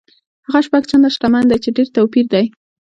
هغه 0.45 0.59
شپږ 0.65 0.83
چنده 0.89 1.09
شتمن 1.15 1.43
دی 1.49 1.57
چې 1.63 1.69
ډېر 1.77 1.87
توپیر 1.95 2.25
دی. 2.33 2.45